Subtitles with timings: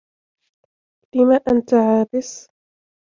[1.15, 2.49] لم أنت عابس؟